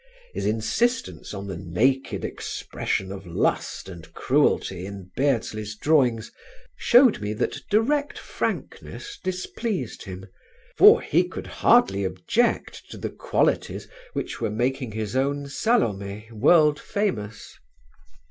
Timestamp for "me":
7.21-7.33